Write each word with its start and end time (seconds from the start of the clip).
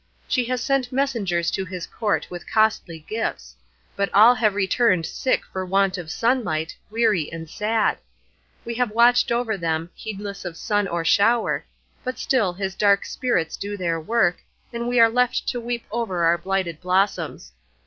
She 0.27 0.45
has 0.45 0.63
sent 0.63 0.91
messengers 0.91 1.51
to 1.51 1.63
his 1.63 1.85
court 1.85 2.25
with 2.31 2.49
costly 2.51 3.05
gifts; 3.07 3.55
but 3.95 4.11
all 4.15 4.33
have 4.33 4.55
returned 4.55 5.05
sick 5.05 5.45
for 5.45 5.63
want 5.63 5.95
of 5.95 6.09
sunlight, 6.09 6.75
weary 6.89 7.31
and 7.31 7.47
sad; 7.47 7.99
we 8.65 8.73
have 8.73 8.89
watched 8.89 9.31
over 9.31 9.57
them, 9.57 9.91
heedless 9.93 10.43
of 10.43 10.57
sun 10.57 10.87
or 10.87 11.05
shower, 11.05 11.65
but 12.03 12.17
still 12.17 12.51
his 12.51 12.73
dark 12.73 13.05
spirits 13.05 13.55
do 13.55 13.77
their 13.77 13.99
work, 13.99 14.39
and 14.73 14.87
we 14.87 14.99
are 14.99 15.07
left 15.07 15.47
to 15.49 15.61
weep 15.61 15.85
over 15.91 16.23
our 16.23 16.39
blighted 16.39 16.81
blossoms. 16.81 17.51